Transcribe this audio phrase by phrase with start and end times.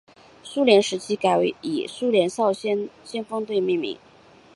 [0.41, 3.99] 苏联时期改以苏联少年先锋队命名。